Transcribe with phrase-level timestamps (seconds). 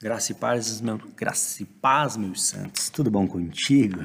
[0.00, 2.88] Graça e paz, meu, graça e paz, meus santos.
[2.88, 3.98] Tudo bom contigo?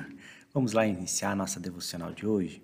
[0.51, 2.63] Vamos lá iniciar a nossa devocional de hoje.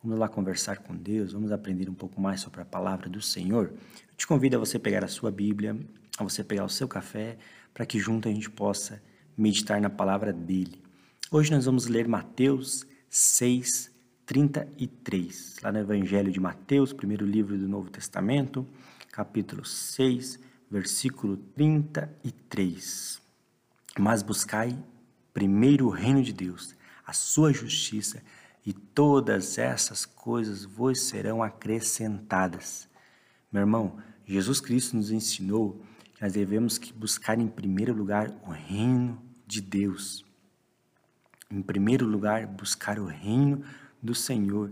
[0.00, 3.72] Vamos lá conversar com Deus, vamos aprender um pouco mais sobre a palavra do Senhor.
[4.10, 5.76] Eu te convido a você pegar a sua Bíblia,
[6.16, 7.36] a você pegar o seu café,
[7.74, 9.02] para que junto a gente possa
[9.36, 10.80] meditar na palavra dele.
[11.32, 13.90] Hoje nós vamos ler Mateus 6,
[14.24, 18.64] 33, lá no Evangelho de Mateus, primeiro livro do Novo Testamento,
[19.10, 20.38] capítulo 6,
[20.70, 23.20] versículo 33.
[23.98, 24.78] Mas buscai
[25.32, 26.74] primeiro o reino de Deus,
[27.06, 28.22] a sua justiça,
[28.66, 32.88] e todas essas coisas vos serão acrescentadas.
[33.50, 33.96] Meu irmão,
[34.26, 35.82] Jesus Cristo nos ensinou
[36.14, 40.24] que nós devemos que buscar em primeiro lugar o reino de Deus.
[41.50, 43.64] Em primeiro lugar, buscar o reino
[44.02, 44.70] do Senhor.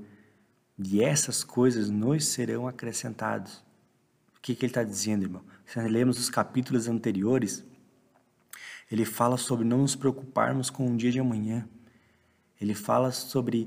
[0.78, 3.64] E essas coisas nos serão acrescentadas.
[4.46, 5.42] Que, que ele está dizendo, irmão?
[5.64, 7.64] Se nós lemos os capítulos anteriores,
[8.88, 11.68] ele fala sobre não nos preocuparmos com o dia de amanhã.
[12.60, 13.66] Ele fala sobre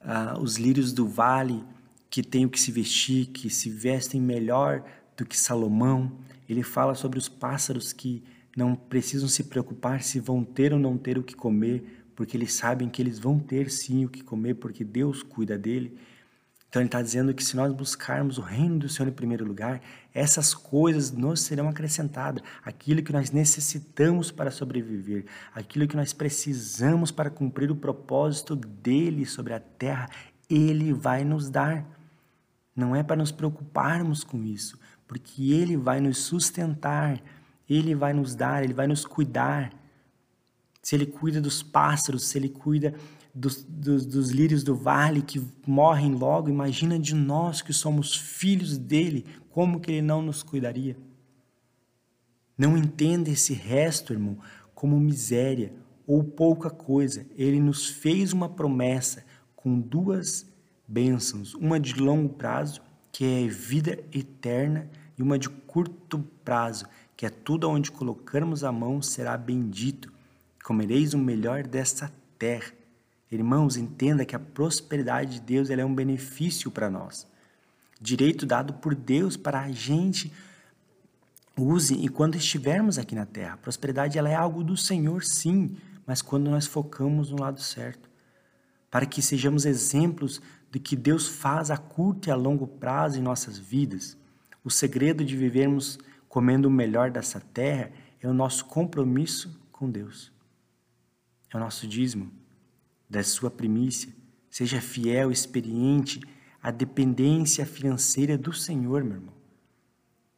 [0.00, 1.64] uh, os lírios do vale
[2.08, 4.84] que têm o que se vestir, que se vestem melhor
[5.16, 6.16] do que Salomão.
[6.48, 8.22] Ele fala sobre os pássaros que
[8.56, 12.52] não precisam se preocupar se vão ter ou não ter o que comer, porque eles
[12.52, 15.98] sabem que eles vão ter sim o que comer, porque Deus cuida dele.
[16.70, 19.82] Então ele está dizendo que se nós buscarmos o reino do Senhor em primeiro lugar,
[20.14, 22.44] essas coisas nos serão acrescentadas.
[22.64, 29.26] Aquilo que nós necessitamos para sobreviver, aquilo que nós precisamos para cumprir o propósito dele
[29.26, 30.08] sobre a terra,
[30.48, 31.84] ele vai nos dar.
[32.74, 37.20] Não é para nos preocuparmos com isso, porque ele vai nos sustentar,
[37.68, 39.72] ele vai nos dar, ele vai nos cuidar.
[40.80, 42.94] Se ele cuida dos pássaros, se ele cuida
[43.34, 48.76] dos, dos, dos lírios do vale que morrem logo, imagina de nós que somos filhos
[48.76, 50.96] dele, como que ele não nos cuidaria?
[52.56, 54.38] Não entenda esse resto, irmão,
[54.74, 55.72] como miséria
[56.06, 57.26] ou pouca coisa.
[57.36, 59.24] Ele nos fez uma promessa
[59.54, 60.46] com duas
[60.86, 66.86] bênçãos, uma de longo prazo, que é vida eterna, e uma de curto prazo,
[67.16, 70.12] que é tudo onde colocarmos a mão será bendito.
[70.64, 72.72] Comereis o melhor desta terra.
[73.30, 77.28] Irmãos, entenda que a prosperidade de Deus é um benefício para nós.
[78.00, 80.32] Direito dado por Deus para a gente
[81.56, 83.54] use enquanto estivermos aqui na terra.
[83.54, 88.10] A prosperidade ela é algo do Senhor, sim, mas quando nós focamos no lado certo.
[88.90, 93.22] Para que sejamos exemplos de que Deus faz a curto e a longo prazo em
[93.22, 94.16] nossas vidas.
[94.64, 95.98] O segredo de vivermos
[96.28, 100.32] comendo o melhor dessa terra é o nosso compromisso com Deus.
[101.52, 102.40] É o nosso dízimo
[103.10, 104.08] da sua primícia.
[104.48, 106.20] Seja fiel, experiente,
[106.62, 109.34] a dependência financeira do Senhor, meu irmão.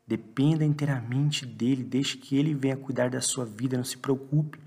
[0.06, 4.58] Dependa inteiramente dele, deixe que ele venha cuidar da sua vida, não se preocupe.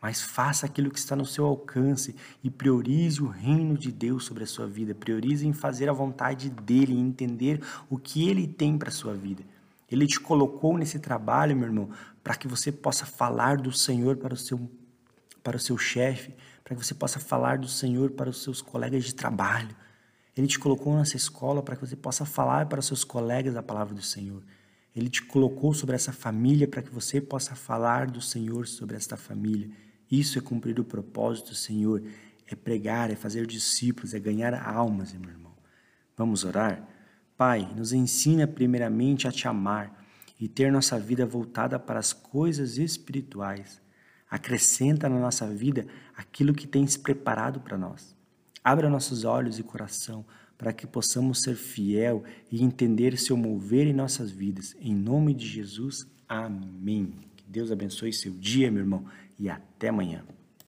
[0.00, 4.44] Mas faça aquilo que está no seu alcance e priorize o reino de Deus sobre
[4.44, 4.94] a sua vida.
[4.94, 7.60] Priorize em fazer a vontade dele, em entender
[7.90, 9.42] o que ele tem para a sua vida.
[9.90, 11.90] Ele te colocou nesse trabalho, meu irmão,
[12.22, 14.70] para que você possa falar do Senhor para o seu,
[15.46, 16.34] para o seu chefe,
[16.64, 19.76] para que você possa falar do Senhor para os seus colegas de trabalho.
[20.36, 23.62] Ele te colocou nessa escola para que você possa falar para os seus colegas a
[23.62, 24.42] palavra do Senhor.
[24.94, 29.16] Ele te colocou sobre essa família para que você possa falar do Senhor sobre esta
[29.16, 29.70] família.
[30.10, 32.02] Isso é cumprir o propósito do Senhor,
[32.48, 35.54] é pregar, é fazer discípulos, é ganhar almas, meu irmão.
[36.16, 36.84] Vamos orar?
[37.36, 40.04] Pai, nos ensina primeiramente a te amar
[40.40, 43.85] e ter nossa vida voltada para as coisas espirituais.
[44.36, 48.14] Acrescenta na nossa vida aquilo que tens preparado para nós.
[48.62, 50.26] Abra nossos olhos e coração
[50.58, 54.76] para que possamos ser fiel e entender seu mover em nossas vidas.
[54.78, 57.14] Em nome de Jesus, amém.
[57.34, 59.06] Que Deus abençoe seu dia, meu irmão,
[59.38, 60.22] e até amanhã.